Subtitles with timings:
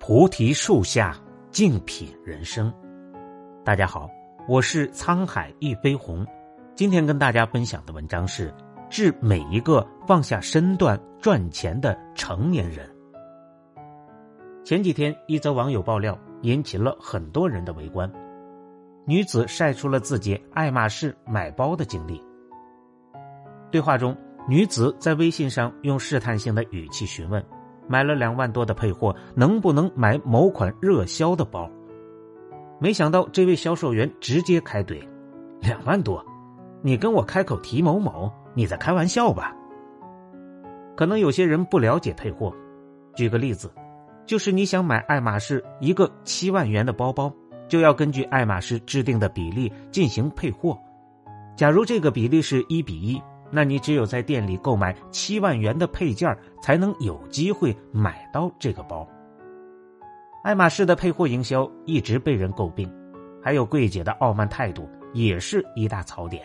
[0.00, 1.14] 菩提树下，
[1.50, 2.72] 静品人生。
[3.62, 4.08] 大家好，
[4.48, 6.26] 我是沧海一飞鸿。
[6.74, 8.50] 今天跟大家分享的文章是
[8.88, 12.88] 《致每一个放下身段赚钱的成年人》。
[14.64, 18.10] 前几天，一则网友爆料引起了很多人的围观。
[19.04, 22.20] 女子晒出了自己爱马仕买包的经历。
[23.70, 24.16] 对话中，
[24.48, 27.44] 女子在微信上用试探性的语气询问。
[27.90, 31.68] 买了两万多的配货，能不能买某款热销的包？
[32.78, 35.02] 没想到这位销售员直接开怼
[35.60, 36.24] ：“两万多，
[36.82, 39.52] 你跟我开口提某某，你在开玩笑吧？”
[40.94, 42.54] 可能有些人不了解配货，
[43.16, 43.68] 举个例子，
[44.24, 47.34] 就是你想买爱马仕一个七万元的包包，
[47.66, 50.78] 就要根据爱马仕制定的比例进行配货。
[51.56, 53.20] 假如这个比例是一比一。
[53.50, 59.08] 那你只有在店里购买七万元的配件，才能有机会买到这个包。
[60.42, 62.90] 爱马仕的配货营销一直被人诟病，
[63.42, 66.42] 还有柜姐的傲慢态度也是一大槽点。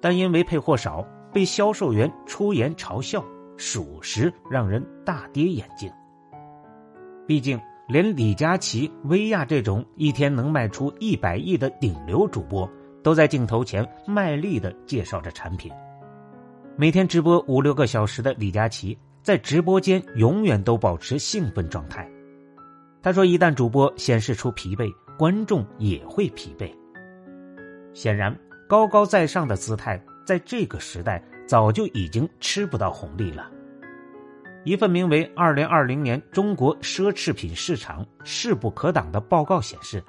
[0.00, 3.22] 但因为配货少，被销售员出言嘲笑，
[3.56, 5.90] 属实让人大跌眼镜。
[7.26, 12.70] 毕竟，连李佳琦、薇娅这种一天能卖出一百亿的顶流主播，
[13.02, 15.72] 都在镜头前卖力的介绍着产品。
[16.78, 22.06] 每天直播五六个小时的李佳琦，在直播间永远都保持兴奋状态。
[23.02, 26.70] 他说：“一旦主播显示出疲惫，观众也会疲惫。”
[27.94, 28.38] 显然，
[28.68, 33.50] 高高在上的姿态在这个时代早就已经吃不到红利了。
[34.62, 40.04] 一份名为《二零二零年中国奢侈品市场势不可挡》的报告显示，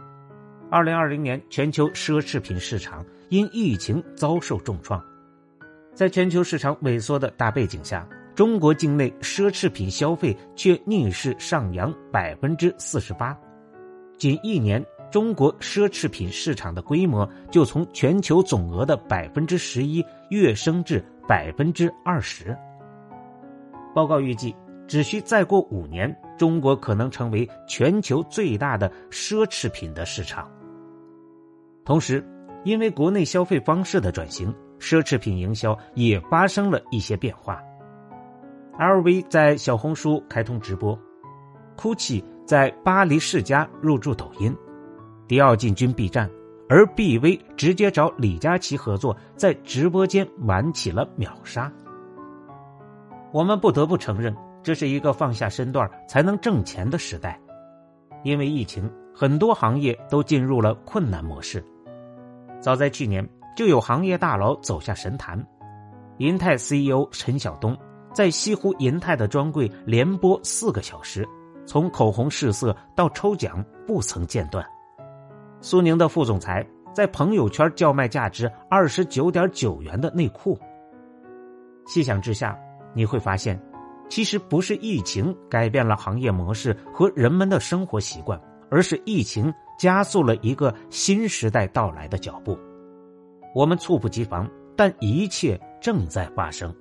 [0.70, 5.02] 二零二零年全球奢侈品市场因疫情遭受重创。
[5.98, 13.36] 在全球市场萎缩的大背景下，中国境内奢侈品消费却逆势上扬百分之四十八。
[14.16, 22.56] 仅一年，中国奢侈品市场的规模就从全球总额的百分之十一跃升至百分之二十。
[23.96, 24.56] 报告预计，
[24.88, 30.48] 只需再过五年，中国可能成为全球最大的奢侈品的市场。
[31.84, 32.24] 同时，
[32.64, 34.54] 因为国内消费方式的转型。
[34.80, 37.62] 奢侈品营销也发生了一些变化。
[38.80, 40.98] LV 在小红书开通直播
[41.76, 44.56] ，GUCCI 在巴黎世家入驻抖音，
[45.28, 46.30] 迪奥进军 B 站，
[46.70, 51.72] 而 BV 直接找李佳琦合作，在直播间玩起了秒杀。
[53.32, 57.40] 我们不得不承认，这是一个放下身段才能挣钱的时代。
[58.24, 61.64] 因为疫情，很多行业都进入了困难模式。
[62.62, 63.28] 早在去年。
[63.58, 65.44] 就有行业大佬走下神坛，
[66.20, 67.76] 银泰 CEO 陈晓东
[68.14, 71.28] 在西湖银泰的专柜连播四个小时，
[71.66, 74.64] 从口红试色到抽奖不曾间断。
[75.60, 76.64] 苏宁的副总裁
[76.94, 80.56] 在朋友圈叫卖价值二十九点九元的内裤。
[81.88, 82.56] 细想之下，
[82.94, 83.60] 你会发现，
[84.08, 88.40] 其实不是疫情改变了行业模式和人们的生活习惯，
[88.70, 92.56] 而是疫情加速了一个新时代到来的脚步。
[93.54, 96.74] 我们猝不及防，但一切正在发生。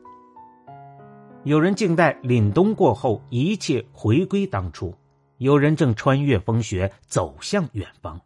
[1.44, 4.92] 有人静待凛冬过后，一切回归当初；
[5.38, 8.20] 有人正穿越风雪，走向远方。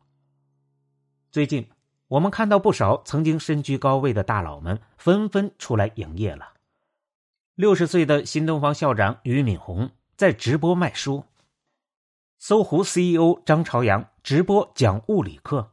[1.30, 1.68] 最近，
[2.08, 6.54] 我们看到不少曾经身居高位的大佬们纷纷出来营业了。
[7.54, 11.22] 六十岁的新东方校长俞敏洪在直播卖书；
[12.38, 15.72] 搜狐 CEO 张朝阳直播讲物理课；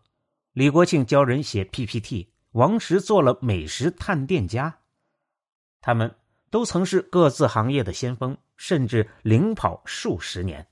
[0.51, 2.27] 李国庆教人写 PPT。
[2.57, 4.79] 王石做了美食探店家，
[5.79, 6.15] 他们
[6.49, 10.65] 都曾是各自行业的先锋，甚至领跑数十年。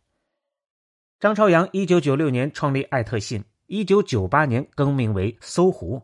[1.20, 6.02] 张朝阳一九九六年创立爱特信，一九九八年更名为搜狐。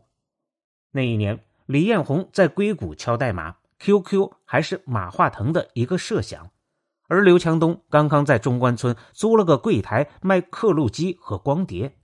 [0.92, 6.48] 那一年，李彦宏在硅谷敲代码，QQ 还是马化腾的一个设想，
[7.08, 11.96] 而刘强东刚刚在中关村租了个柜台卖刻录机和光碟。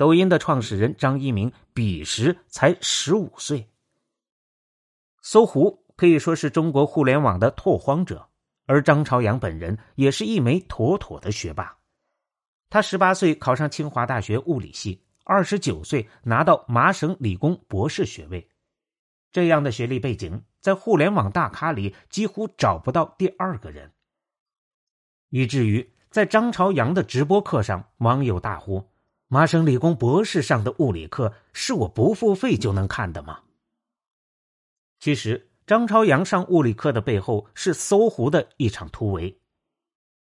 [0.00, 3.68] 抖音的创始人张一鸣彼时才十五岁。
[5.20, 8.30] 搜狐可以说是中国互联网的拓荒者，
[8.64, 11.76] 而张朝阳本人也是一枚妥妥的学霸。
[12.70, 18.48] 他十八岁考上清华大学物理系，二十九岁拿到麻省理工博士学位。
[19.32, 23.92] 这样的学历背景，在互联网大咖里几乎找不到第二个人。
[25.28, 28.89] 以至于在张朝阳的直播课上，网友大呼。
[29.32, 33.42] 麻省理工博士上的物理课是我不付费就能看的吗？
[34.98, 39.38] 其实，张朝阳上物理课的背后是搜狐的一场突围。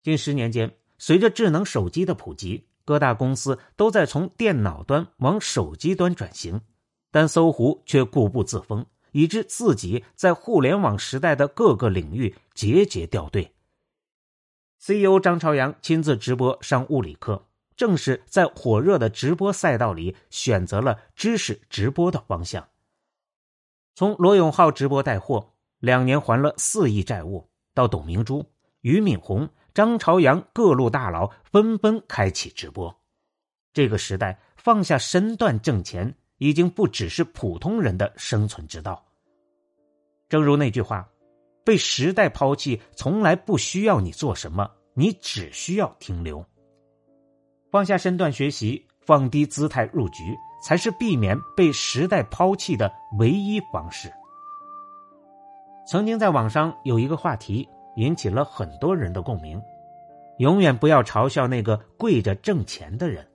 [0.03, 6.61] 近十年间，随着智能手机的普及，各大公司都在从电脑端往手机端转型，
[7.09, 13.51] 但搜狐却固步自封，以致自己在互联网时代的各个领域节节掉队。
[14.79, 17.47] CEO 张朝阳亲自直播上物理课，
[17.81, 22.67] 正是在火热的直播赛道里选择了知识直播的方向。
[23.95, 28.45] 从罗永浩直播带货，两年还了四亿债务，到董明珠、
[28.81, 29.49] 俞敏洪。
[29.73, 32.95] 张朝阳各路大佬纷纷开启直播，
[33.73, 39.03] 这个时代放下身段挣钱已经不只是普通人的生存之道。
[40.29, 41.09] 正如那句话
[41.65, 46.45] ：“被时代抛弃，从来不需要你做什么，你只需要停留。”
[47.71, 54.11] 放下身段学习，放低姿态入局，才是避免被时代抛弃的唯一方式。
[55.87, 57.67] 曾经在网上有一个话题。
[57.97, 59.61] 引起了很多人的共鸣。
[60.37, 63.27] 永远不要嘲笑那个跪着挣钱的人。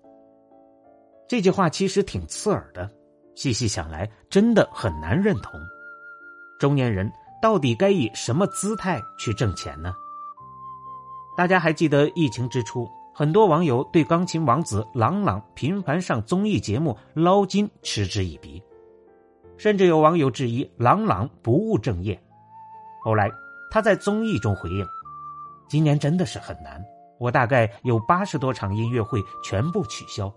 [1.28, 2.90] 这句话其实挺刺耳的，
[3.34, 5.60] 细细想来，真的很难认同。
[6.58, 7.12] 中年人
[7.42, 9.94] 到底该以什么姿态去挣钱呢？
[11.36, 18.62] 大家还记得疫情之初，很多网友对钢琴王子郎朗频繁上综艺节目捞金嗤之以鼻，
[19.56, 22.20] 甚至有网友质疑郎朗不务正业。
[23.02, 23.30] 后来。
[23.68, 24.86] 他在综艺中回应
[25.68, 26.82] ：“今年真的是很难，
[27.18, 30.32] 我大概有八十多场音乐会全部取消。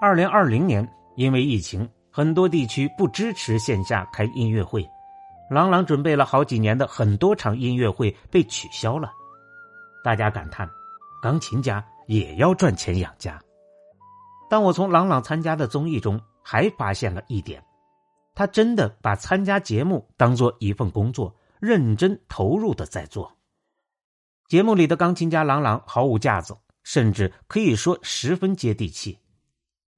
[0.00, 4.88] 二零二零年因为疫情，很多地区不支持线下开音乐会，
[5.50, 9.12] 郎朗准备了好几年的很多场音乐会被取消了。
[10.02, 10.68] 大家感叹，
[11.22, 13.40] 钢琴家也要赚钱养家。
[14.48, 17.64] 但我从朗朗参加的综艺中还发现了一点，
[18.34, 23.36] 他真的把参加节目当做一份工作。”认真投入的在做。
[24.48, 29.18] 节目里的钢琴家朗朗毫无架子，甚至可以说十分接地气，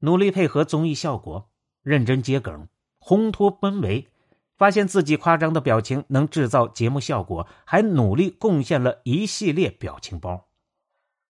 [0.01, 1.49] 努力配合综艺效果，
[1.83, 2.67] 认真接梗，
[2.99, 4.09] 烘托氛围，
[4.59, 10.49] 发现自己夸张的表情能制造节目效果，还努力贡献了一系列表情包。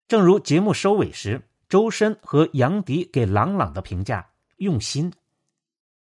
[0.08, 5.12] 正如节目收尾时，周深和杨迪给朗朗的评价：用心。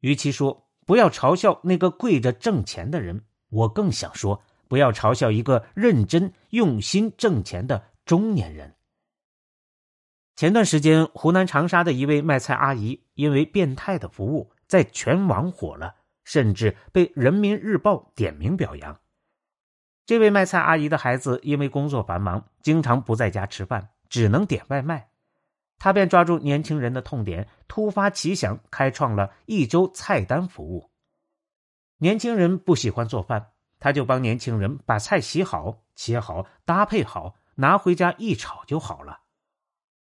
[0.02, 3.24] 与其说不要嘲笑那个跪着挣钱的人。
[3.50, 8.76] 我更想说，不要嘲笑一个认真用心挣钱的中年人。
[10.36, 15.96] 前段时间，湖南长沙的一位卖菜阿姨因为变态的服务，在全网火了，
[16.26, 19.00] 甚至被人民日报点名表扬。
[20.08, 25.10] 这位卖菜阿姨的孩子因为工作繁忙，经常不在家吃饭，只能点外卖。
[25.78, 30.90] 他便抓住年轻人的痛点，突发奇想，开创了一周菜单服务。
[31.98, 33.48] 年轻人不喜欢做饭，
[33.82, 39.20] 他就帮年轻人把菜洗好、切好、搭配好，拿回家一炒就好了。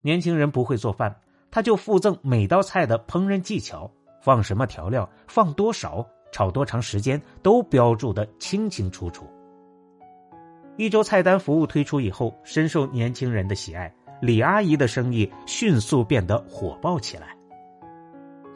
[0.02, 1.20] 年轻人不会做饭，
[1.50, 3.92] 他就附赠每道菜的烹饪技巧，
[4.22, 9.28] 放什么调料、放多少、炒多长时间，都标注的清清楚楚。
[10.78, 17.36] 一周菜单服务推出以后，深受年轻人的喜爱，李阿姨的生意迅速变得火爆起来。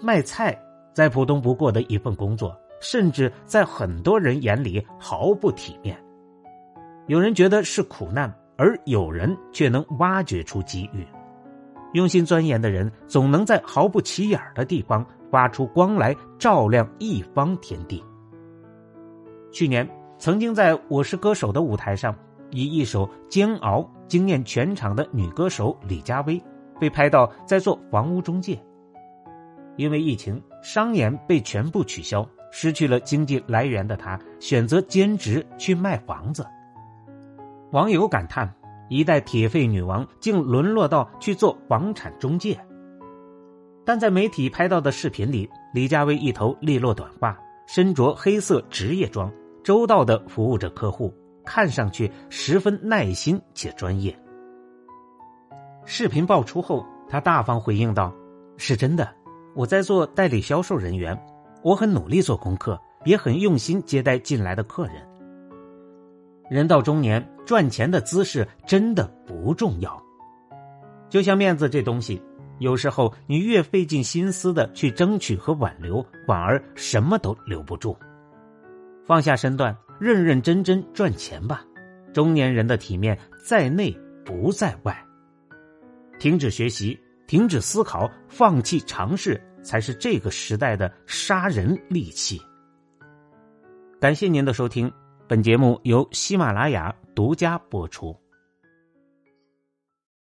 [0.02, 0.58] 卖菜
[0.94, 2.56] 再普通不过的一份工作。
[2.82, 6.02] 甚至在很多人眼里毫不体面，
[7.08, 11.06] 有人觉得是苦难，而有人却能挖掘出机遇。
[11.92, 18.02] 用心钻研的人，总能在毫不起眼的地方发出光来，照亮一方天地。
[19.52, 19.86] 去年，
[20.20, 22.14] 曾经在我是歌手的舞台上，
[22.52, 26.44] 以一首《煎熬》惊艳全场的女歌手李佳薇，
[26.78, 28.62] 被拍到在做房屋中介。
[29.78, 32.28] 因为疫情，商演被全部取消。
[32.52, 36.46] 失去了经济来源的她，选择兼职去卖房子。
[37.72, 38.54] 网友感叹
[38.90, 42.60] ：“一代铁肺女王竟沦落到去做房产中介。”
[43.86, 49.32] 但在媒体拍到的视频里，李佳薇一头利落短发，身着黑色职业装，
[49.70, 51.14] 周到的服务着客户，
[51.46, 54.20] 看上去十分耐心且专业。
[55.86, 58.12] 视频爆出后，他大方回应道
[58.58, 59.08] ：“是真的，
[59.56, 61.16] 我在做代理销售人员。”
[61.62, 65.08] 我很努力做功课，也很用心接待进来的客人。
[66.50, 70.04] 人到中年，赚钱的姿势真的不重要。
[71.12, 72.20] 就像面子这东西，
[72.58, 77.96] 有时候你越费尽心思的去争取和挽留，反而什么都留不住。
[79.10, 81.66] 放下身段，认认真真赚钱吧。
[82.14, 83.92] 中年人的体面在内
[84.24, 84.96] 不在外。
[86.20, 89.42] 停止学习，停止思考，放弃尝试。
[89.62, 92.40] 才是这个时代的杀人利器。
[94.00, 94.92] 感谢您的收听，
[95.28, 98.16] 本节目由喜马拉雅独家播出。